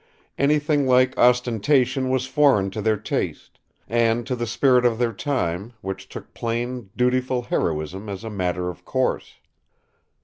Anything 0.39 0.87
like 0.87 1.15
ostentation 1.15 2.09
was 2.09 2.25
foreign 2.25 2.71
to 2.71 2.81
their 2.81 2.97
taste, 2.97 3.59
and 3.87 4.25
to 4.25 4.35
the 4.35 4.47
spirit 4.47 4.83
of 4.83 4.97
their 4.97 5.13
time, 5.13 5.73
which 5.81 6.09
took 6.09 6.33
plain, 6.33 6.89
dutiful 6.97 7.43
heroism 7.43 8.09
as 8.09 8.23
a 8.23 8.29
matter 8.31 8.67
of 8.71 8.83
course. 8.83 9.35